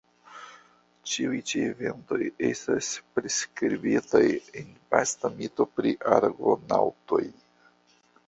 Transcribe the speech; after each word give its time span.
Ĉiuj 1.09 1.41
ĉi 1.51 1.59
eventoj 1.65 2.17
estas 2.47 2.89
priskribitaj 3.19 4.23
en 4.63 4.73
vasta 4.95 5.33
mito 5.37 5.67
pri 5.77 5.93
Argonaŭtoj. 6.17 7.23